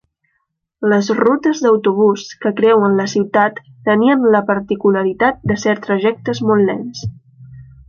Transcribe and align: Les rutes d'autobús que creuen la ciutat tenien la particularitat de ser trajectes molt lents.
Les 0.93 1.09
rutes 1.19 1.59
d'autobús 1.65 2.23
que 2.45 2.53
creuen 2.61 2.97
la 3.01 3.05
ciutat 3.13 3.61
tenien 3.91 4.25
la 4.37 4.43
particularitat 4.49 5.47
de 5.53 5.59
ser 5.67 5.77
trajectes 5.87 6.43
molt 6.49 6.69
lents. 6.73 7.07